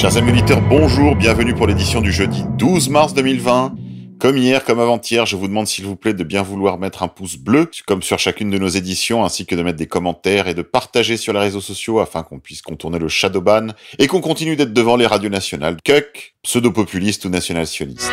Chers 0.00 0.16
amis 0.16 0.30
auditeurs, 0.30 0.62
bonjour, 0.62 1.14
bienvenue 1.14 1.52
pour 1.52 1.66
l'édition 1.66 2.00
du 2.00 2.10
jeudi 2.10 2.42
12 2.56 2.88
mars 2.88 3.12
2020. 3.12 3.74
Comme 4.18 4.38
hier, 4.38 4.64
comme 4.64 4.80
avant-hier, 4.80 5.26
je 5.26 5.36
vous 5.36 5.46
demande 5.46 5.66
s'il 5.66 5.84
vous 5.84 5.94
plaît 5.94 6.14
de 6.14 6.24
bien 6.24 6.42
vouloir 6.42 6.78
mettre 6.78 7.02
un 7.02 7.08
pouce 7.08 7.36
bleu, 7.36 7.70
comme 7.86 8.00
sur 8.00 8.18
chacune 8.18 8.48
de 8.48 8.56
nos 8.56 8.68
éditions, 8.68 9.26
ainsi 9.26 9.44
que 9.44 9.54
de 9.54 9.62
mettre 9.62 9.76
des 9.76 9.88
commentaires 9.88 10.48
et 10.48 10.54
de 10.54 10.62
partager 10.62 11.18
sur 11.18 11.34
les 11.34 11.40
réseaux 11.40 11.60
sociaux 11.60 12.00
afin 12.00 12.22
qu'on 12.22 12.38
puisse 12.38 12.62
contourner 12.62 12.98
le 12.98 13.08
shadowban 13.08 13.74
et 13.98 14.06
qu'on 14.06 14.22
continue 14.22 14.56
d'être 14.56 14.72
devant 14.72 14.96
les 14.96 15.06
radios 15.06 15.28
nationales, 15.28 15.76
cuck, 15.84 16.34
pseudo-populistes 16.44 17.26
ou 17.26 17.28
national-sionistes. 17.28 18.10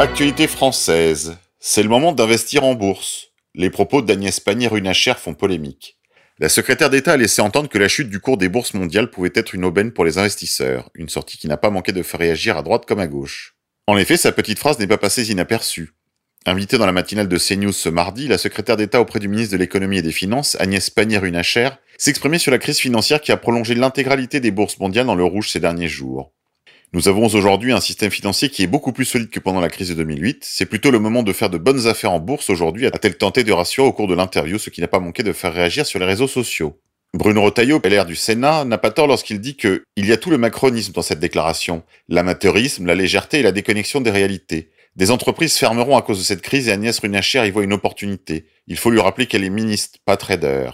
Actualité 0.00 0.48
française. 0.48 1.36
C'est 1.60 1.84
le 1.84 1.88
moment 1.88 2.10
d'investir 2.10 2.64
en 2.64 2.74
bourse. 2.74 3.28
Les 3.54 3.70
propos 3.70 4.02
d'Agnès 4.02 4.40
Pannier-Runacher 4.40 5.14
font 5.14 5.34
polémique. 5.34 5.98
La 6.42 6.48
secrétaire 6.48 6.90
d'État 6.90 7.12
a 7.12 7.16
laissé 7.16 7.40
entendre 7.40 7.68
que 7.68 7.78
la 7.78 7.86
chute 7.86 8.10
du 8.10 8.18
cours 8.18 8.36
des 8.36 8.48
bourses 8.48 8.74
mondiales 8.74 9.12
pouvait 9.12 9.30
être 9.32 9.54
une 9.54 9.64
aubaine 9.64 9.92
pour 9.92 10.04
les 10.04 10.18
investisseurs, 10.18 10.90
une 10.96 11.08
sortie 11.08 11.38
qui 11.38 11.46
n'a 11.46 11.56
pas 11.56 11.70
manqué 11.70 11.92
de 11.92 12.02
faire 12.02 12.18
réagir 12.18 12.56
à 12.56 12.64
droite 12.64 12.84
comme 12.84 12.98
à 12.98 13.06
gauche. 13.06 13.54
En 13.86 13.96
effet, 13.96 14.16
sa 14.16 14.32
petite 14.32 14.58
phrase 14.58 14.80
n'est 14.80 14.88
pas 14.88 14.98
passée 14.98 15.30
inaperçue. 15.30 15.92
Invitée 16.44 16.78
dans 16.78 16.86
la 16.86 16.90
matinale 16.90 17.28
de 17.28 17.38
CNews 17.38 17.70
ce 17.70 17.88
mardi, 17.88 18.26
la 18.26 18.38
secrétaire 18.38 18.76
d'État 18.76 19.00
auprès 19.00 19.20
du 19.20 19.28
ministre 19.28 19.52
de 19.52 19.58
l'économie 19.58 19.98
et 19.98 20.02
des 20.02 20.10
finances, 20.10 20.56
Agnès 20.58 20.90
Pannier-Runacher, 20.90 21.68
s'exprimait 21.96 22.40
sur 22.40 22.50
la 22.50 22.58
crise 22.58 22.78
financière 22.78 23.20
qui 23.20 23.30
a 23.30 23.36
prolongé 23.36 23.76
l'intégralité 23.76 24.40
des 24.40 24.50
bourses 24.50 24.80
mondiales 24.80 25.06
dans 25.06 25.14
le 25.14 25.22
rouge 25.22 25.48
ces 25.48 25.60
derniers 25.60 25.86
jours. 25.86 26.32
Nous 26.94 27.08
avons 27.08 27.24
aujourd'hui 27.24 27.72
un 27.72 27.80
système 27.80 28.10
financier 28.10 28.50
qui 28.50 28.62
est 28.62 28.66
beaucoup 28.66 28.92
plus 28.92 29.06
solide 29.06 29.30
que 29.30 29.40
pendant 29.40 29.60
la 29.60 29.70
crise 29.70 29.88
de 29.88 29.94
2008. 29.94 30.44
C'est 30.44 30.66
plutôt 30.66 30.90
le 30.90 30.98
moment 30.98 31.22
de 31.22 31.32
faire 31.32 31.48
de 31.48 31.56
bonnes 31.56 31.86
affaires 31.86 32.12
en 32.12 32.20
bourse 32.20 32.50
aujourd'hui, 32.50 32.86
a-t-elle 32.86 33.16
tenté 33.16 33.44
de 33.44 33.52
rassurer 33.52 33.86
au 33.86 33.94
cours 33.94 34.08
de 34.08 34.14
l'interview, 34.14 34.58
ce 34.58 34.68
qui 34.68 34.82
n'a 34.82 34.88
pas 34.88 35.00
manqué 35.00 35.22
de 35.22 35.32
faire 35.32 35.54
réagir 35.54 35.86
sur 35.86 35.98
les 35.98 36.04
réseaux 36.04 36.28
sociaux. 36.28 36.78
Bruno 37.14 37.42
Retailleau, 37.44 37.80
LR 37.82 38.04
du 38.04 38.14
Sénat, 38.14 38.66
n'a 38.66 38.76
pas 38.76 38.90
tort 38.90 39.06
lorsqu'il 39.06 39.40
dit 39.40 39.56
que 39.56 39.84
il 39.96 40.04
y 40.04 40.12
a 40.12 40.18
tout 40.18 40.28
le 40.28 40.36
macronisme 40.36 40.92
dans 40.92 41.00
cette 41.00 41.18
déclaration, 41.18 41.82
l'amateurisme, 42.10 42.84
la 42.84 42.94
légèreté 42.94 43.40
et 43.40 43.42
la 43.42 43.52
déconnexion 43.52 44.02
des 44.02 44.10
réalités. 44.10 44.70
Des 44.94 45.10
entreprises 45.10 45.56
fermeront 45.56 45.96
à 45.96 46.02
cause 46.02 46.18
de 46.18 46.24
cette 46.24 46.42
crise 46.42 46.68
et 46.68 46.72
Agnès 46.72 46.98
Runacher 46.98 47.46
y 47.46 47.50
voit 47.50 47.64
une 47.64 47.72
opportunité. 47.72 48.44
Il 48.66 48.76
faut 48.76 48.90
lui 48.90 49.00
rappeler 49.00 49.24
qu'elle 49.24 49.44
est 49.44 49.50
ministre, 49.50 49.98
pas 50.04 50.18
trader. 50.18 50.68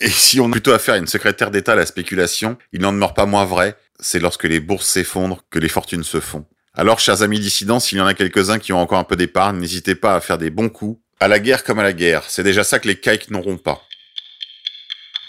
et 0.00 0.10
si 0.10 0.38
on 0.38 0.48
a 0.48 0.52
plutôt 0.52 0.72
affaire 0.72 0.96
à 0.96 0.98
une 0.98 1.06
secrétaire 1.06 1.50
d'État 1.50 1.72
à 1.72 1.76
la 1.76 1.86
spéculation, 1.86 2.58
il 2.74 2.82
n'en 2.82 2.92
demeure 2.92 3.14
pas 3.14 3.24
moins 3.24 3.46
vrai 3.46 3.74
c'est 4.00 4.18
lorsque 4.18 4.44
les 4.44 4.60
bourses 4.60 4.88
s'effondrent 4.88 5.44
que 5.50 5.58
les 5.58 5.68
fortunes 5.68 6.04
se 6.04 6.20
font. 6.20 6.44
Alors, 6.74 7.00
chers 7.00 7.22
amis 7.22 7.40
dissidents, 7.40 7.80
s'il 7.80 7.98
y 7.98 8.00
en 8.00 8.06
a 8.06 8.14
quelques-uns 8.14 8.58
qui 8.58 8.72
ont 8.72 8.80
encore 8.80 8.98
un 8.98 9.04
peu 9.04 9.16
d'épargne, 9.16 9.58
n'hésitez 9.58 9.94
pas 9.94 10.14
à 10.14 10.20
faire 10.20 10.38
des 10.38 10.50
bons 10.50 10.68
coups. 10.68 11.00
À 11.20 11.28
la 11.28 11.38
guerre 11.38 11.64
comme 11.64 11.78
à 11.78 11.82
la 11.82 11.94
guerre, 11.94 12.24
c'est 12.28 12.42
déjà 12.42 12.64
ça 12.64 12.78
que 12.78 12.88
les 12.88 13.00
caïques 13.00 13.30
n'auront 13.30 13.56
pas. 13.56 13.82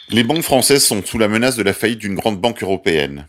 Les 0.10 0.23
banques 0.23 0.44
françaises 0.44 0.84
sont 0.84 1.04
sous 1.04 1.18
la 1.18 1.28
menace 1.28 1.56
de 1.56 1.64
la 1.64 1.73
faillite 1.73 2.00
d'une 2.00 2.16
grande 2.16 2.40
banque 2.40 2.64
européenne. 2.64 3.28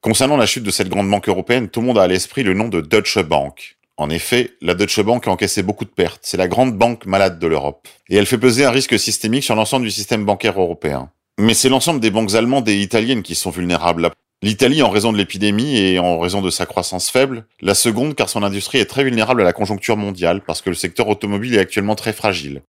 Concernant 0.00 0.36
la 0.36 0.46
chute 0.46 0.62
de 0.62 0.70
cette 0.70 0.88
grande 0.88 1.10
banque 1.10 1.28
européenne, 1.28 1.68
tout 1.68 1.80
le 1.80 1.86
monde 1.86 1.98
a 1.98 2.02
à 2.02 2.06
l'esprit 2.06 2.42
le 2.42 2.54
nom 2.54 2.68
de 2.68 2.80
Deutsche 2.80 3.18
Bank. 3.18 3.76
En 3.96 4.10
effet, 4.10 4.52
la 4.60 4.74
Deutsche 4.74 5.00
Bank 5.00 5.26
a 5.26 5.30
encaissé 5.30 5.62
beaucoup 5.62 5.84
de 5.84 5.90
pertes. 5.90 6.20
C'est 6.22 6.36
la 6.36 6.48
grande 6.48 6.78
banque 6.78 7.04
malade 7.04 7.38
de 7.38 7.46
l'Europe. 7.46 7.88
Et 8.08 8.16
elle 8.16 8.26
fait 8.26 8.38
peser 8.38 8.64
un 8.64 8.70
risque 8.70 8.98
systémique 8.98 9.42
sur 9.42 9.56
l'ensemble 9.56 9.86
du 9.86 9.90
système 9.90 10.24
bancaire 10.24 10.60
européen. 10.60 11.10
Mais 11.38 11.54
c'est 11.54 11.68
l'ensemble 11.68 12.00
des 12.00 12.10
banques 12.10 12.34
allemandes 12.34 12.68
et 12.68 12.80
italiennes 12.80 13.22
qui 13.22 13.34
sont 13.34 13.50
vulnérables. 13.50 14.10
L'Italie 14.40 14.82
en 14.82 14.90
raison 14.90 15.12
de 15.12 15.18
l'épidémie 15.18 15.76
et 15.76 15.98
en 15.98 16.20
raison 16.20 16.40
de 16.42 16.50
sa 16.50 16.64
croissance 16.64 17.10
faible, 17.10 17.44
la 17.60 17.74
seconde 17.74 18.14
car 18.14 18.28
son 18.28 18.44
industrie 18.44 18.78
est 18.78 18.84
très 18.84 19.02
vulnérable 19.02 19.40
à 19.40 19.44
la 19.44 19.52
conjoncture 19.52 19.96
mondiale 19.96 20.42
parce 20.46 20.62
que 20.62 20.70
le 20.70 20.76
secteur 20.76 21.08
automobile 21.08 21.56
est 21.56 21.60
actuellement 21.60 21.96
très 21.96 22.12
fragile. 22.12 22.62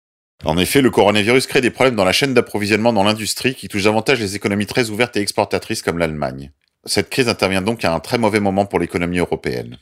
En 0.45 0.57
effet, 0.57 0.81
le 0.81 0.91
coronavirus 0.91 1.45
crée 1.45 1.59
des 1.59 1.69
problèmes 1.69 1.97
dans 1.97 2.05
la 2.05 2.13
chaîne 2.13 2.33
d'approvisionnement 2.33 2.93
dans 2.93 3.03
l'industrie 3.03 3.53
qui 3.53 3.67
touche 3.67 3.83
davantage 3.83 4.21
les 4.21 4.35
économies 4.35 4.65
très 4.65 4.89
ouvertes 4.89 5.17
et 5.17 5.21
exportatrices 5.21 5.81
comme 5.81 5.97
l'Allemagne. 5.97 6.51
Cette 6.85 7.09
crise 7.09 7.27
intervient 7.27 7.61
donc 7.61 7.83
à 7.83 7.93
un 7.93 7.99
très 7.99 8.17
mauvais 8.17 8.39
moment 8.39 8.65
pour 8.65 8.79
l'économie 8.79 9.17
européenne. 9.17 9.77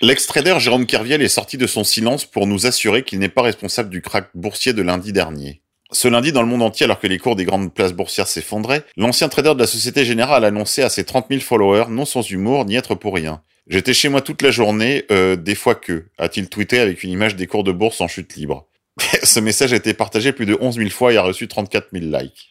L'ex-trader 0.00 0.60
Jérôme 0.60 0.86
Kerviel 0.86 1.20
est 1.20 1.28
sorti 1.28 1.58
de 1.58 1.66
son 1.66 1.82
silence 1.82 2.24
pour 2.24 2.46
nous 2.46 2.66
assurer 2.66 3.02
qu'il 3.02 3.18
n'est 3.18 3.28
pas 3.28 3.42
responsable 3.42 3.90
du 3.90 4.02
crack 4.02 4.28
boursier 4.34 4.72
de 4.72 4.82
lundi 4.82 5.12
dernier. 5.12 5.62
Ce 5.90 6.06
lundi, 6.06 6.32
dans 6.32 6.42
le 6.42 6.48
monde 6.48 6.62
entier, 6.62 6.84
alors 6.84 7.00
que 7.00 7.06
les 7.06 7.18
cours 7.18 7.34
des 7.34 7.46
grandes 7.46 7.72
places 7.72 7.94
boursières 7.94 8.26
s'effondraient, 8.26 8.84
l'ancien 8.98 9.30
trader 9.30 9.54
de 9.54 9.60
la 9.60 9.66
Société 9.66 10.04
Générale 10.04 10.44
annonçait 10.44 10.82
à 10.82 10.90
ses 10.90 11.04
30 11.04 11.26
000 11.30 11.40
followers, 11.40 11.86
non 11.88 12.04
sans 12.04 12.28
humour, 12.30 12.66
ni 12.66 12.76
être 12.76 12.94
pour 12.94 13.14
rien. 13.14 13.40
J'étais 13.68 13.94
chez 13.94 14.10
moi 14.10 14.20
toute 14.20 14.42
la 14.42 14.50
journée, 14.50 15.04
euh, 15.10 15.36
des 15.36 15.54
fois 15.54 15.74
que, 15.74 16.06
a-t-il 16.18 16.48
tweeté 16.48 16.78
avec 16.78 17.04
une 17.04 17.10
image 17.10 17.36
des 17.36 17.46
cours 17.46 17.64
de 17.64 17.72
bourse 17.72 18.02
en 18.02 18.08
chute 18.08 18.36
libre. 18.36 18.66
Ce 19.22 19.40
message 19.40 19.72
a 19.72 19.76
été 19.76 19.94
partagé 19.94 20.32
plus 20.32 20.46
de 20.46 20.58
11 20.60 20.76
000 20.76 20.90
fois 20.90 21.12
et 21.12 21.16
a 21.16 21.22
reçu 21.22 21.48
34 21.48 21.88
000 21.92 22.04
likes. 22.06 22.50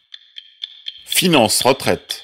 Finance, 1.06 1.62
retraite. 1.62 2.24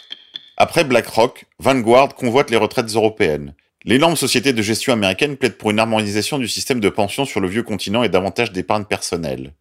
Après 0.58 0.84
BlackRock, 0.84 1.46
Vanguard 1.60 2.16
convoite 2.16 2.50
les 2.50 2.58
retraites 2.58 2.90
européennes. 2.90 3.54
L'énorme 3.86 4.16
société 4.16 4.54
de 4.54 4.62
gestion 4.62 4.94
américaine 4.94 5.38
plaide 5.38 5.58
pour 5.58 5.72
une 5.72 5.80
harmonisation 5.80 6.40
du 6.40 6.48
système 6.48 6.80
de 6.80 6.90
pension 6.90 7.26
sur 7.26 7.40
le 7.40 7.48
vieux 7.48 7.64
continent 7.64 8.04
et 8.04 8.10
davantage 8.10 8.52
d'épargne 8.52 8.86
personnelle. 8.86 9.54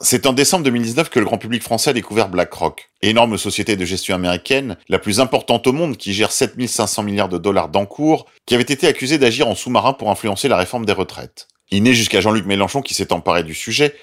C'est 0.00 0.26
en 0.26 0.32
décembre 0.32 0.64
2019 0.64 1.08
que 1.08 1.20
le 1.20 1.24
grand 1.24 1.38
public 1.38 1.62
français 1.62 1.90
a 1.90 1.92
découvert 1.92 2.28
BlackRock, 2.28 2.90
énorme 3.00 3.38
société 3.38 3.76
de 3.76 3.84
gestion 3.84 4.16
américaine, 4.16 4.76
la 4.88 4.98
plus 4.98 5.20
importante 5.20 5.68
au 5.68 5.72
monde 5.72 5.96
qui 5.96 6.12
gère 6.12 6.32
7500 6.32 7.04
milliards 7.04 7.28
de 7.28 7.38
dollars 7.38 7.68
d'encours, 7.68 8.26
qui 8.44 8.54
avait 8.54 8.64
été 8.64 8.88
accusée 8.88 9.18
d'agir 9.18 9.46
en 9.46 9.54
sous-marin 9.54 9.92
pour 9.92 10.10
influencer 10.10 10.48
la 10.48 10.56
réforme 10.56 10.84
des 10.84 10.92
retraites. 10.92 11.46
Il 11.70 11.84
n'est 11.84 11.94
jusqu'à 11.94 12.20
Jean-Luc 12.20 12.44
Mélenchon 12.44 12.82
qui 12.82 12.92
s'est 12.92 13.12
emparé 13.12 13.44
du 13.44 13.54
sujet, 13.54 13.94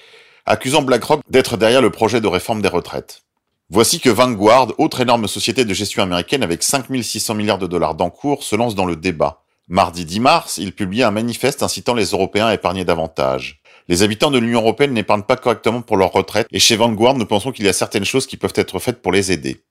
accusant 0.46 0.80
BlackRock 0.80 1.20
d'être 1.28 1.58
derrière 1.58 1.82
le 1.82 1.90
projet 1.90 2.22
de 2.22 2.26
réforme 2.26 2.62
des 2.62 2.68
retraites. 2.68 3.22
Voici 3.68 4.00
que 4.00 4.10
Vanguard, 4.10 4.72
autre 4.78 5.02
énorme 5.02 5.28
société 5.28 5.66
de 5.66 5.74
gestion 5.74 6.02
américaine 6.02 6.42
avec 6.42 6.62
5600 6.62 7.34
milliards 7.34 7.58
de 7.58 7.66
dollars 7.66 7.96
d'encours, 7.96 8.44
se 8.44 8.56
lance 8.56 8.74
dans 8.74 8.86
le 8.86 8.96
débat. 8.96 9.42
Mardi 9.68 10.06
10 10.06 10.20
mars, 10.20 10.56
il 10.56 10.72
publie 10.72 11.02
un 11.02 11.10
manifeste 11.10 11.62
incitant 11.62 11.94
les 11.94 12.06
Européens 12.06 12.46
à 12.46 12.54
épargner 12.54 12.86
davantage. 12.86 13.61
Les 13.88 14.02
habitants 14.02 14.30
de 14.30 14.38
l'Union 14.38 14.60
européenne 14.60 14.92
n'épargnent 14.92 15.24
pas 15.24 15.36
correctement 15.36 15.82
pour 15.82 15.96
leur 15.96 16.12
retraite, 16.12 16.46
et 16.50 16.60
chez 16.60 16.76
Vanguard, 16.76 17.14
nous 17.14 17.26
pensons 17.26 17.52
qu'il 17.52 17.64
y 17.64 17.68
a 17.68 17.72
certaines 17.72 18.04
choses 18.04 18.26
qui 18.26 18.36
peuvent 18.36 18.52
être 18.54 18.78
faites 18.78 19.02
pour 19.02 19.12
les 19.12 19.32
aider. 19.32 19.62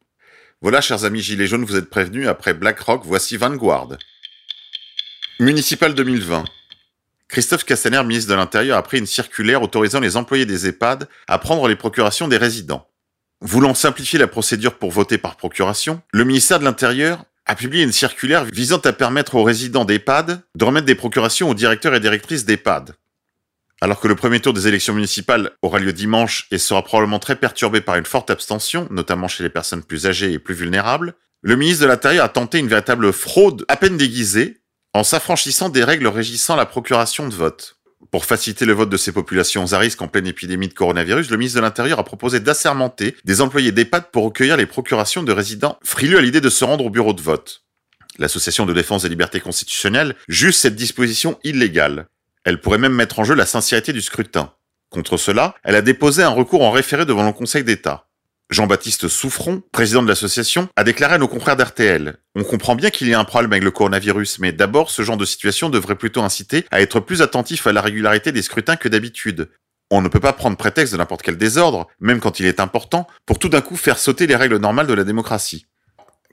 Voilà, 0.62 0.82
chers 0.82 1.06
amis 1.06 1.22
Gilets 1.22 1.48
jaunes, 1.48 1.66
vous 1.66 1.76
êtes 1.76 1.90
prévenus, 1.90 2.28
après 2.28 2.54
BlackRock, 2.54 3.04
voici 3.06 3.38
Vanguard. 3.38 3.98
Municipal 5.40 5.96
2020. 5.96 6.46
Christophe 7.28 7.64
Castaner, 7.64 8.04
ministre 8.04 8.30
de 8.30 8.36
l'Intérieur, 8.36 8.78
a 8.78 8.84
pris 8.84 9.00
une 9.00 9.06
circulaire 9.06 9.64
autorisant 9.64 10.02
les 10.02 10.18
employés 10.18 10.46
des 10.46 10.68
EHPAD 10.68 11.08
à 11.28 11.40
prendre 11.40 11.68
les 11.68 11.78
procurations 11.78 12.28
des 12.28 12.38
résidents. 12.38 12.88
Voulant 13.40 13.74
simplifier 13.74 14.20
la 14.20 14.28
procédure 14.28 14.78
pour 14.78 14.92
voter 14.92 15.18
par 15.18 15.38
procuration, 15.38 16.02
le 16.12 16.26
ministère 16.26 16.60
de 16.60 16.66
l'Intérieur 16.66 17.26
a 17.46 17.56
publié 17.56 17.84
une 17.84 17.92
circulaire 17.92 18.46
visant 18.46 18.78
à 18.80 18.94
permettre 18.94 19.36
aux 19.36 19.44
résidents 19.44 19.86
d'EHPAD 19.86 20.44
de 20.54 20.66
remettre 20.66 20.86
des 20.86 20.94
procurations 20.94 21.50
aux 21.50 21.56
directeurs 21.56 21.96
et 21.96 22.00
directrices 22.00 22.46
d'EHPAD. 22.46 22.94
Alors 23.84 24.00
que 24.00 24.08
le 24.08 24.16
premier 24.16 24.40
tour 24.40 24.54
des 24.54 24.68
élections 24.68 24.94
municipales 24.94 25.52
aura 25.64 25.80
lieu 25.80 25.92
dimanche 25.92 26.48
et 26.52 26.60
sera 26.60 26.84
probablement 26.84 27.18
très 27.18 27.36
perturbé 27.36 27.82
par 27.82 27.96
une 27.96 28.06
forte 28.06 28.30
abstention, 28.30 28.88
notamment 28.92 29.28
chez 29.28 29.42
les 29.42 29.50
personnes 29.50 29.84
plus 29.84 30.06
âgées 30.06 30.32
et 30.32 30.38
plus 30.38 30.54
vulnérables, 30.54 31.16
le 31.42 31.56
ministre 31.56 31.82
de 31.82 31.88
l'Intérieur 31.88 32.24
a 32.24 32.30
tenté 32.30 32.60
une 32.60 32.68
véritable 32.68 33.12
fraude 33.12 33.66
à 33.68 33.76
peine 33.76 33.98
déguisée 33.98 34.62
en 34.94 35.04
s'affranchissant 35.04 35.70
des 35.70 35.84
règles 35.84 36.06
régissant 36.06 36.56
la 36.56 36.68
procuration 36.68 37.28
de 37.28 37.34
vote. 37.34 37.78
Pour 38.12 38.26
faciliter 38.26 38.66
le 38.66 38.74
vote 38.74 38.90
de 38.90 38.98
ces 38.98 39.12
populations 39.12 39.74
à 39.74 39.80
risque 39.80 40.02
en 40.04 40.08
pleine 40.08 40.28
épidémie 40.28 40.68
de 40.68 40.74
coronavirus, 40.76 41.32
le 41.32 41.38
ministre 41.38 41.58
de 41.58 41.64
l'Intérieur 41.64 41.98
a 41.98 42.04
proposé 42.04 42.40
d'assermenter 42.40 43.16
des 43.26 43.42
employés 43.42 43.72
d'EHPAD 43.72 44.12
pour 44.12 44.26
recueillir 44.26 44.58
les 44.58 44.68
procurations 44.68 45.24
de 45.24 45.32
résidents 45.32 45.80
frileux 45.84 46.20
à 46.20 46.22
l'idée 46.22 46.42
de 46.42 46.50
se 46.50 46.64
rendre 46.64 46.86
au 46.86 46.92
bureau 46.92 47.14
de 47.14 47.22
vote. 47.22 47.64
L'Association 48.20 48.68
de 48.68 48.74
défense 48.74 49.04
des 49.04 49.10
libertés 49.10 49.40
constitutionnelles 49.40 50.16
juge 50.28 50.54
cette 50.54 50.76
disposition 50.76 51.40
illégale. 51.44 52.08
Elle 52.44 52.60
pourrait 52.60 52.78
même 52.78 52.94
mettre 52.94 53.20
en 53.20 53.24
jeu 53.24 53.36
la 53.36 53.46
sincérité 53.46 53.94
du 53.94 54.02
scrutin. 54.02 54.54
Contre 54.90 55.18
cela, 55.18 55.56
elle 55.64 55.76
a 55.76 55.82
déposé 55.82 56.24
un 56.24 56.30
recours 56.30 56.64
en 56.64 56.72
référé 56.72 57.06
devant 57.06 57.26
le 57.26 57.32
Conseil 57.32 57.64
d'État. 57.64 58.08
Jean-Baptiste 58.50 59.08
Souffron, 59.08 59.64
président 59.72 60.04
de 60.04 60.10
l'association, 60.10 60.68
a 60.76 60.84
déclaré 60.84 61.16
à 61.16 61.18
nos 61.18 61.30
confrères 61.30 61.56
d'RTL 61.56 62.18
On 62.36 62.44
comprend 62.44 62.76
bien 62.76 62.90
qu'il 62.90 63.08
y 63.08 63.14
a 63.14 63.20
un 63.20 63.24
problème 63.24 63.54
avec 63.54 63.64
le 63.64 63.72
coronavirus, 63.72 64.40
mais 64.40 64.52
d'abord, 64.52 64.92
ce 64.92 65.04
genre 65.04 65.16
de 65.16 65.24
situation 65.24 65.70
devrait 65.70 65.96
plutôt 65.96 66.22
inciter 66.22 66.66
à 66.72 66.82
être 66.82 67.00
plus 67.00 67.22
attentif 67.22 67.66
à 67.66 67.72
la 67.72 67.82
régularité 67.82 68.34
des 68.34 68.42
scrutins 68.42 68.76
que 68.76 68.90
d'habitude. 68.90 69.50
On 69.90 70.02
ne 70.02 70.10
peut 70.10 70.20
pas 70.20 70.34
prendre 70.34 70.58
prétexte 70.58 70.92
de 70.92 70.98
n'importe 70.98 71.22
quel 71.22 71.38
désordre, 71.38 71.88
même 72.02 72.20
quand 72.20 72.42
il 72.42 72.46
est 72.46 72.60
important, 72.60 73.08
pour 73.26 73.40
tout 73.40 73.50
d'un 73.50 73.62
coup 73.62 73.78
faire 73.78 73.98
sauter 73.98 74.28
les 74.28 74.36
règles 74.36 74.58
normales 74.58 74.88
de 74.88 74.94
la 74.94 75.06
démocratie. 75.06 75.68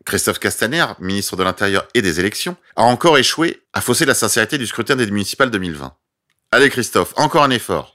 Christophe 0.08 0.38
Castaner, 0.38 0.87
ministre 1.00 1.37
de 1.37 1.43
l'Intérieur 1.43 1.87
et 1.93 2.00
des 2.00 2.19
Élections, 2.19 2.56
a 2.76 2.82
encore 2.84 3.19
échoué 3.19 3.60
à 3.75 3.82
fausser 3.82 4.06
la 4.06 4.14
sincérité 4.14 4.56
du 4.56 4.66
scrutin 4.66 4.96
des 4.96 5.05
municipales 5.05 5.50
2020. 5.50 5.94
Allez 6.50 6.70
Christophe, 6.70 7.12
encore 7.16 7.43
un 7.43 7.50
effort. 7.50 7.94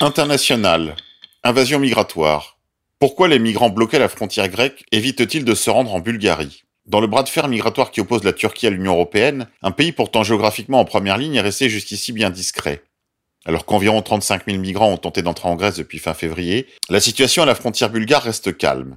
International. 0.00 0.96
Invasion 1.44 1.78
migratoire. 1.78 2.56
Pourquoi 2.98 3.28
les 3.28 3.38
migrants 3.38 3.68
bloqués 3.68 3.98
à 3.98 4.00
la 4.00 4.08
frontière 4.08 4.48
grecque 4.48 4.86
évitent-ils 4.92 5.44
de 5.44 5.54
se 5.54 5.68
rendre 5.68 5.94
en 5.94 6.00
Bulgarie? 6.00 6.62
Dans 6.86 7.02
le 7.02 7.06
bras 7.06 7.22
de 7.22 7.28
fer 7.28 7.48
migratoire 7.48 7.90
qui 7.90 8.00
oppose 8.00 8.24
la 8.24 8.32
Turquie 8.32 8.66
à 8.66 8.70
l'Union 8.70 8.94
européenne, 8.94 9.48
un 9.60 9.72
pays 9.72 9.92
pourtant 9.92 10.22
géographiquement 10.22 10.80
en 10.80 10.86
première 10.86 11.18
ligne 11.18 11.34
est 11.34 11.42
resté 11.42 11.68
jusqu'ici 11.68 12.12
bien 12.12 12.30
discret. 12.30 12.82
Alors 13.44 13.66
qu'environ 13.66 14.00
35 14.00 14.46
000 14.46 14.58
migrants 14.58 14.90
ont 14.90 14.96
tenté 14.96 15.20
d'entrer 15.20 15.50
en 15.50 15.56
Grèce 15.56 15.76
depuis 15.76 15.98
fin 15.98 16.14
février, 16.14 16.66
la 16.88 17.00
situation 17.00 17.42
à 17.42 17.46
la 17.46 17.54
frontière 17.54 17.90
bulgare 17.90 18.22
reste 18.22 18.56
calme. 18.56 18.96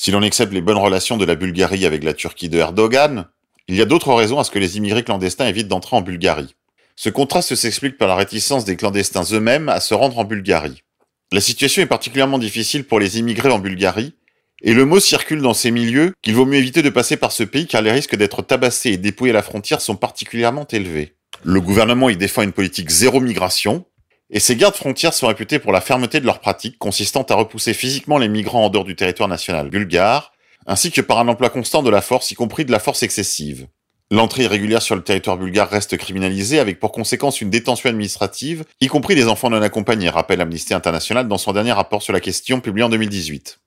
Si 0.00 0.12
l'on 0.12 0.22
accepte 0.22 0.52
les 0.52 0.60
bonnes 0.60 0.78
relations 0.78 1.16
de 1.16 1.24
la 1.24 1.34
Bulgarie 1.34 1.84
avec 1.84 2.04
la 2.04 2.14
Turquie 2.14 2.48
de 2.48 2.56
Erdogan, 2.56 3.26
il 3.66 3.74
y 3.74 3.82
a 3.82 3.84
d'autres 3.84 4.14
raisons 4.14 4.38
à 4.38 4.44
ce 4.44 4.52
que 4.52 4.60
les 4.60 4.76
immigrés 4.76 5.02
clandestins 5.02 5.48
évitent 5.48 5.66
d'entrer 5.66 5.96
en 5.96 6.02
Bulgarie. 6.02 6.54
Ce 6.94 7.08
contraste 7.08 7.56
s'explique 7.56 7.98
par 7.98 8.06
la 8.06 8.14
réticence 8.14 8.64
des 8.64 8.76
clandestins 8.76 9.24
eux-mêmes 9.32 9.68
à 9.68 9.80
se 9.80 9.94
rendre 9.94 10.16
en 10.16 10.24
Bulgarie. 10.24 10.84
La 11.32 11.40
situation 11.40 11.82
est 11.82 11.86
particulièrement 11.86 12.38
difficile 12.38 12.84
pour 12.84 13.00
les 13.00 13.18
immigrés 13.18 13.50
en 13.50 13.58
Bulgarie, 13.58 14.14
et 14.62 14.72
le 14.72 14.84
mot 14.84 15.00
circule 15.00 15.42
dans 15.42 15.52
ces 15.52 15.72
milieux 15.72 16.14
qu'il 16.22 16.36
vaut 16.36 16.46
mieux 16.46 16.58
éviter 16.58 16.82
de 16.82 16.90
passer 16.90 17.16
par 17.16 17.32
ce 17.32 17.42
pays 17.42 17.66
car 17.66 17.82
les 17.82 17.90
risques 17.90 18.14
d'être 18.14 18.42
tabassés 18.42 18.90
et 18.90 18.98
dépouillés 18.98 19.32
à 19.32 19.34
la 19.34 19.42
frontière 19.42 19.80
sont 19.80 19.96
particulièrement 19.96 20.68
élevés. 20.68 21.16
Le 21.42 21.60
gouvernement 21.60 22.08
y 22.08 22.16
défend 22.16 22.42
une 22.42 22.52
politique 22.52 22.90
zéro 22.90 23.18
migration, 23.18 23.84
et 24.30 24.40
ces 24.40 24.56
gardes 24.56 24.74
frontières 24.74 25.14
sont 25.14 25.26
réputés 25.26 25.58
pour 25.58 25.72
la 25.72 25.80
fermeté 25.80 26.20
de 26.20 26.26
leurs 26.26 26.40
pratiques 26.40 26.78
consistant 26.78 27.22
à 27.22 27.34
repousser 27.34 27.72
physiquement 27.72 28.18
les 28.18 28.28
migrants 28.28 28.66
en 28.66 28.70
dehors 28.70 28.84
du 28.84 28.96
territoire 28.96 29.28
national 29.28 29.70
bulgare, 29.70 30.32
ainsi 30.66 30.90
que 30.90 31.00
par 31.00 31.18
un 31.18 31.28
emploi 31.28 31.48
constant 31.48 31.82
de 31.82 31.90
la 31.90 32.02
force, 32.02 32.30
y 32.30 32.34
compris 32.34 32.64
de 32.64 32.72
la 32.72 32.78
force 32.78 33.02
excessive. 33.02 33.68
L'entrée 34.10 34.44
irrégulière 34.44 34.82
sur 34.82 34.96
le 34.96 35.02
territoire 35.02 35.36
bulgare 35.36 35.68
reste 35.68 35.96
criminalisée 35.96 36.58
avec 36.58 36.80
pour 36.80 36.92
conséquence 36.92 37.40
une 37.40 37.50
détention 37.50 37.90
administrative, 37.90 38.64
y 38.80 38.86
compris 38.86 39.14
des 39.14 39.28
enfants 39.28 39.50
non 39.50 39.62
accompagnés, 39.62 40.08
rappelle 40.08 40.40
Amnesty 40.40 40.74
International 40.74 41.28
dans 41.28 41.38
son 41.38 41.52
dernier 41.52 41.72
rapport 41.72 42.02
sur 42.02 42.12
la 42.12 42.20
question 42.20 42.60
publié 42.60 42.84
en 42.84 42.88
2018. 42.88 43.60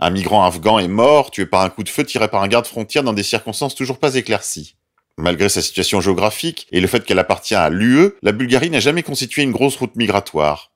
Un 0.00 0.10
migrant 0.10 0.44
afghan 0.44 0.78
est 0.78 0.88
mort, 0.88 1.30
tué 1.30 1.46
par 1.46 1.60
un 1.60 1.68
coup 1.68 1.84
de 1.84 1.88
feu 1.88 2.04
tiré 2.04 2.28
par 2.28 2.42
un 2.42 2.48
garde 2.48 2.66
frontière 2.66 3.04
dans 3.04 3.12
des 3.12 3.22
circonstances 3.22 3.74
toujours 3.74 3.98
pas 3.98 4.14
éclaircies. 4.14 4.76
Malgré 5.22 5.48
sa 5.48 5.62
situation 5.62 6.00
géographique 6.00 6.66
et 6.72 6.80
le 6.80 6.88
fait 6.88 7.04
qu'elle 7.04 7.20
appartient 7.20 7.54
à 7.54 7.70
l'UE, 7.70 8.10
la 8.22 8.32
Bulgarie 8.32 8.70
n'a 8.70 8.80
jamais 8.80 9.04
constitué 9.04 9.42
une 9.42 9.52
grosse 9.52 9.76
route 9.76 9.94
migratoire. 9.94 10.72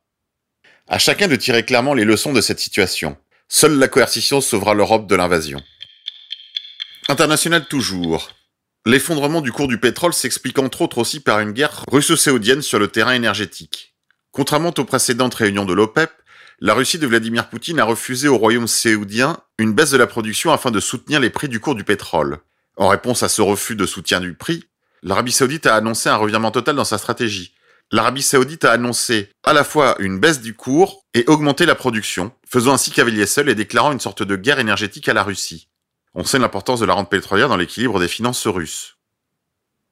À 0.86 1.00
chacun 1.00 1.26
de 1.26 1.34
tirer 1.34 1.64
clairement 1.64 1.94
les 1.94 2.04
leçons 2.04 2.32
de 2.32 2.40
cette 2.40 2.60
situation. 2.60 3.16
Seule 3.48 3.76
la 3.76 3.88
coercition 3.88 4.40
sauvera 4.40 4.72
l'Europe 4.72 5.08
de 5.08 5.16
l'invasion. 5.16 5.60
International 7.08 7.66
toujours. 7.66 8.30
L'effondrement 8.84 9.40
du 9.40 9.50
cours 9.50 9.66
du 9.66 9.80
pétrole 9.80 10.14
s'explique 10.14 10.60
entre 10.60 10.82
autres 10.82 10.98
aussi 10.98 11.18
par 11.18 11.40
une 11.40 11.50
guerre 11.50 11.82
russo-saoudienne 11.90 12.62
sur 12.62 12.78
le 12.78 12.86
terrain 12.86 13.14
énergétique. 13.14 13.96
Contrairement 14.30 14.72
aux 14.78 14.84
précédentes 14.84 15.34
réunions 15.34 15.64
de 15.64 15.74
l'OPEP, 15.74 16.12
la 16.60 16.74
Russie 16.74 17.00
de 17.00 17.06
Vladimir 17.08 17.48
Poutine 17.48 17.80
a 17.80 17.84
refusé 17.84 18.28
au 18.28 18.38
royaume 18.38 18.68
saoudien 18.68 19.40
une 19.58 19.72
baisse 19.72 19.90
de 19.90 19.96
la 19.96 20.06
production 20.06 20.52
afin 20.52 20.70
de 20.70 20.78
soutenir 20.78 21.18
les 21.18 21.30
prix 21.30 21.48
du 21.48 21.58
cours 21.58 21.74
du 21.74 21.82
pétrole. 21.82 22.38
En 22.76 22.88
réponse 22.88 23.22
à 23.22 23.28
ce 23.28 23.42
refus 23.42 23.74
de 23.74 23.86
soutien 23.86 24.20
du 24.20 24.34
prix, 24.34 24.64
l'Arabie 25.02 25.32
saoudite 25.32 25.66
a 25.66 25.74
annoncé 25.74 26.08
un 26.08 26.16
revirement 26.16 26.50
total 26.50 26.76
dans 26.76 26.84
sa 26.84 26.98
stratégie. 26.98 27.54
L'Arabie 27.90 28.22
saoudite 28.22 28.64
a 28.64 28.72
annoncé 28.72 29.30
à 29.44 29.52
la 29.52 29.64
fois 29.64 29.96
une 29.98 30.18
baisse 30.18 30.40
du 30.40 30.54
cours 30.54 31.04
et 31.14 31.24
augmenter 31.26 31.64
la 31.64 31.74
production, 31.74 32.32
faisant 32.46 32.74
ainsi 32.74 32.90
cavalier 32.90 33.26
seul 33.26 33.48
et 33.48 33.54
déclarant 33.54 33.92
une 33.92 34.00
sorte 34.00 34.22
de 34.22 34.36
guerre 34.36 34.58
énergétique 34.58 35.08
à 35.08 35.14
la 35.14 35.22
Russie. 35.22 35.68
On 36.14 36.24
sait 36.24 36.38
l'importance 36.38 36.80
de 36.80 36.86
la 36.86 36.94
rente 36.94 37.10
pétrolière 37.10 37.48
dans 37.48 37.56
l'équilibre 37.56 38.00
des 38.00 38.08
finances 38.08 38.46
russes. 38.46 38.96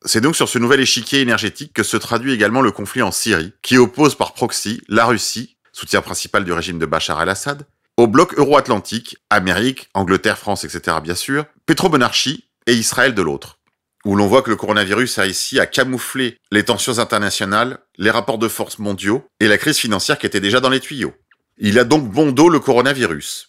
C'est 0.05 0.21
donc 0.21 0.37
sur 0.37 0.49
ce 0.49 0.59
nouvel 0.59 0.81
échiquier 0.81 1.21
énergétique 1.21 1.73
que 1.73 1.83
se 1.83 1.97
traduit 1.97 2.33
également 2.33 2.61
le 2.61 2.73
conflit 2.73 3.03
en 3.03 3.13
Syrie, 3.13 3.53
qui 3.63 3.79
oppose 3.79 4.17
par 4.17 4.35
proxy 4.35 4.83
la 4.89 5.07
Russie, 5.07 5.57
soutien 5.73 6.03
principal 6.03 6.45
du 6.45 6.53
régime 6.53 6.79
de 6.79 6.87
Bachar 6.87 7.23
el-Assad, 7.23 7.67
au 7.97 8.07
bloc 8.09 8.35
euro-atlantique, 8.39 9.17
Amérique, 9.31 9.89
Angleterre, 9.95 10.37
France, 10.37 10.65
etc. 10.65 10.99
bien 11.03 11.15
sûr, 11.15 11.47
pétromonarchie 11.65 12.45
et 12.67 12.75
Israël 12.75 13.15
de 13.15 13.23
l'autre. 13.23 13.59
Où 14.05 14.17
l'on 14.17 14.27
voit 14.27 14.43
que 14.43 14.51
le 14.51 14.57
coronavirus 14.57 15.19
a 15.19 15.27
ici 15.27 15.59
à 15.59 15.67
camoufler 15.67 16.37
les 16.51 16.65
tensions 16.65 16.99
internationales, 16.99 17.79
les 17.97 18.11
rapports 18.11 18.39
de 18.39 18.49
force 18.49 18.79
mondiaux 18.79 19.25
et 19.41 19.49
la 19.49 19.57
crise 19.57 19.79
financière 19.79 20.19
qui 20.19 20.27
était 20.27 20.41
déjà 20.41 20.61
dans 20.61 20.69
les 20.69 20.81
tuyaux. 20.81 21.15
Il 21.57 21.79
a 21.79 21.85
donc 21.85 22.11
bon 22.11 22.33
dos 22.33 22.49
le 22.49 22.61
coronavirus. 22.61 23.47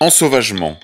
Ensauvagement. 0.00 0.78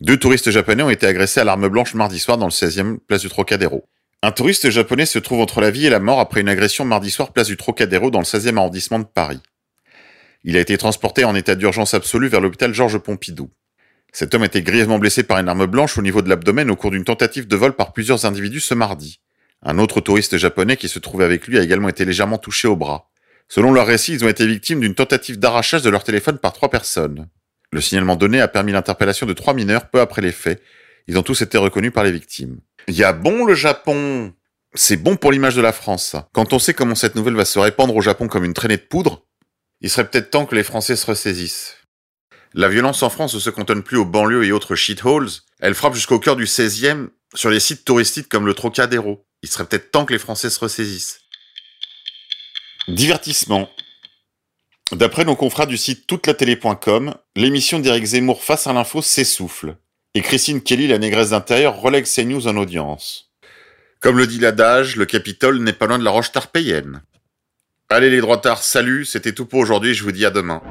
Deux 0.00 0.18
touristes 0.18 0.50
japonais 0.50 0.82
ont 0.82 0.90
été 0.90 1.06
agressés 1.06 1.40
à 1.40 1.44
l'arme 1.44 1.68
blanche 1.68 1.94
mardi 1.94 2.18
soir 2.18 2.36
dans 2.36 2.46
le 2.46 2.50
16e 2.50 2.98
place 2.98 3.22
du 3.22 3.28
Trocadéro. 3.28 3.88
Un 4.22 4.32
touriste 4.32 4.70
japonais 4.70 5.06
se 5.06 5.18
trouve 5.18 5.40
entre 5.40 5.60
la 5.60 5.70
vie 5.70 5.86
et 5.86 5.90
la 5.90 6.00
mort 6.00 6.20
après 6.20 6.40
une 6.40 6.48
agression 6.48 6.84
mardi 6.84 7.10
soir 7.10 7.32
place 7.32 7.46
du 7.46 7.56
Trocadéro 7.56 8.10
dans 8.10 8.18
le 8.18 8.24
16e 8.24 8.56
arrondissement 8.56 8.98
de 8.98 9.04
Paris. 9.04 9.40
Il 10.44 10.56
a 10.56 10.60
été 10.60 10.76
transporté 10.76 11.24
en 11.24 11.34
état 11.34 11.54
d'urgence 11.54 11.94
absolue 11.94 12.28
vers 12.28 12.40
l'hôpital 12.40 12.74
Georges 12.74 12.98
Pompidou. 12.98 13.50
Cet 14.14 14.32
homme 14.32 14.44
a 14.44 14.46
été 14.46 14.62
grièvement 14.62 15.00
blessé 15.00 15.24
par 15.24 15.40
une 15.40 15.48
arme 15.48 15.66
blanche 15.66 15.98
au 15.98 16.02
niveau 16.02 16.22
de 16.22 16.28
l'abdomen 16.28 16.70
au 16.70 16.76
cours 16.76 16.92
d'une 16.92 17.02
tentative 17.02 17.48
de 17.48 17.56
vol 17.56 17.74
par 17.74 17.92
plusieurs 17.92 18.26
individus 18.26 18.60
ce 18.60 18.72
mardi. 18.72 19.18
Un 19.60 19.76
autre 19.80 20.00
touriste 20.00 20.36
japonais 20.36 20.76
qui 20.76 20.88
se 20.88 21.00
trouvait 21.00 21.24
avec 21.24 21.48
lui 21.48 21.58
a 21.58 21.62
également 21.62 21.88
été 21.88 22.04
légèrement 22.04 22.38
touché 22.38 22.68
au 22.68 22.76
bras. 22.76 23.10
Selon 23.48 23.72
leur 23.72 23.88
récit, 23.88 24.12
ils 24.12 24.24
ont 24.24 24.28
été 24.28 24.46
victimes 24.46 24.78
d'une 24.78 24.94
tentative 24.94 25.40
d'arrachage 25.40 25.82
de 25.82 25.90
leur 25.90 26.04
téléphone 26.04 26.38
par 26.38 26.52
trois 26.52 26.70
personnes. 26.70 27.26
Le 27.72 27.80
signalement 27.80 28.14
donné 28.14 28.40
a 28.40 28.46
permis 28.46 28.70
l'interpellation 28.70 29.26
de 29.26 29.32
trois 29.32 29.52
mineurs 29.52 29.90
peu 29.90 30.00
après 30.00 30.22
les 30.22 30.30
faits. 30.30 30.62
Ils 31.08 31.18
ont 31.18 31.24
tous 31.24 31.42
été 31.42 31.58
reconnus 31.58 31.92
par 31.92 32.04
les 32.04 32.12
victimes. 32.12 32.60
Il 32.86 32.94
y 32.94 33.02
a 33.02 33.12
bon 33.12 33.44
le 33.44 33.56
Japon 33.56 34.32
C'est 34.74 34.96
bon 34.96 35.16
pour 35.16 35.32
l'image 35.32 35.56
de 35.56 35.60
la 35.60 35.72
France. 35.72 36.14
Quand 36.32 36.52
on 36.52 36.60
sait 36.60 36.72
comment 36.72 36.94
cette 36.94 37.16
nouvelle 37.16 37.34
va 37.34 37.44
se 37.44 37.58
répandre 37.58 37.96
au 37.96 38.00
Japon 38.00 38.28
comme 38.28 38.44
une 38.44 38.54
traînée 38.54 38.76
de 38.76 38.82
poudre, 38.82 39.26
il 39.80 39.90
serait 39.90 40.08
peut-être 40.08 40.30
temps 40.30 40.46
que 40.46 40.54
les 40.54 40.62
Français 40.62 40.94
se 40.94 41.06
ressaisissent. 41.06 41.78
La 42.56 42.68
violence 42.68 43.02
en 43.02 43.10
France 43.10 43.34
ne 43.34 43.40
se 43.40 43.50
cantonne 43.50 43.82
plus 43.82 43.96
aux 43.96 44.04
banlieues 44.04 44.44
et 44.44 44.52
autres 44.52 44.76
shitholes, 44.76 45.28
elle 45.58 45.74
frappe 45.74 45.94
jusqu'au 45.94 46.20
cœur 46.20 46.36
du 46.36 46.44
16e 46.44 47.08
sur 47.34 47.50
les 47.50 47.58
sites 47.58 47.84
touristiques 47.84 48.28
comme 48.28 48.46
le 48.46 48.54
Trocadéro. 48.54 49.26
Il 49.42 49.48
serait 49.48 49.64
peut-être 49.64 49.90
temps 49.90 50.04
que 50.04 50.12
les 50.12 50.20
Français 50.20 50.50
se 50.50 50.60
ressaisissent. 50.60 51.18
Divertissement. 52.86 53.68
D'après 54.92 55.24
nos 55.24 55.34
confrères 55.34 55.66
du 55.66 55.76
site 55.76 56.06
toutelatélé.com, 56.06 57.16
l'émission 57.34 57.80
d'Éric 57.80 58.04
Zemmour 58.04 58.44
face 58.44 58.68
à 58.68 58.72
l'info 58.72 59.02
s'essouffle. 59.02 59.76
Et 60.14 60.22
Christine 60.22 60.62
Kelly, 60.62 60.86
la 60.86 60.98
négresse 60.98 61.30
d'intérieur, 61.30 61.80
relègue 61.80 62.04
ses 62.04 62.24
news 62.24 62.46
en 62.46 62.56
audience. 62.56 63.32
Comme 63.98 64.16
le 64.16 64.28
dit 64.28 64.38
l'adage, 64.38 64.94
le 64.94 65.06
Capitole 65.06 65.58
n'est 65.58 65.72
pas 65.72 65.88
loin 65.88 65.98
de 65.98 66.04
la 66.04 66.12
roche 66.12 66.30
tarpéienne. 66.30 67.02
Allez 67.88 68.10
les 68.10 68.20
droitards, 68.20 68.62
salut, 68.62 69.04
c'était 69.04 69.32
tout 69.32 69.46
pour 69.46 69.58
aujourd'hui, 69.58 69.94
je 69.94 70.04
vous 70.04 70.12
dis 70.12 70.24
à 70.24 70.30
demain. 70.30 70.62